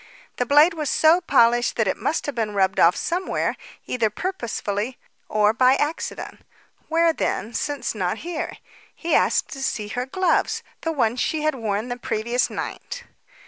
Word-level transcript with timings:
The 0.37 0.47
blade 0.47 0.73
was 0.73 0.89
so 0.89 1.21
polished 1.21 1.75
that 1.75 1.87
it 1.87 1.95
must 1.95 2.25
have 2.25 2.33
been 2.33 2.55
rubbed 2.55 2.79
off 2.79 2.95
somewhere, 2.95 3.55
either 3.85 4.09
purposely 4.09 4.97
or 5.29 5.53
by 5.53 5.75
accident. 5.75 6.41
Where 6.89 7.13
then, 7.13 7.53
since 7.53 7.93
not 7.93 8.17
here? 8.25 8.57
He 8.95 9.13
asked 9.13 9.49
to 9.49 9.61
see 9.61 9.89
her 9.89 10.07
gloves 10.07 10.63
the 10.81 10.91
ones 10.91 11.19
she 11.19 11.43
had 11.43 11.53
worn 11.53 11.89
the 11.89 11.97
previous 11.97 12.49
night. 12.49 13.03